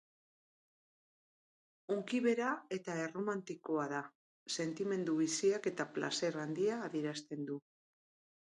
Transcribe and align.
Hunkibera 1.95 2.47
eta 2.79 2.95
erromantikoa 3.03 3.85
da, 3.93 4.01
sentimendu 4.57 5.19
biziak 5.21 5.71
eta 5.73 5.89
plazer 5.99 6.43
handia 6.47 6.81
adierazten 6.89 7.49
du. 7.53 7.61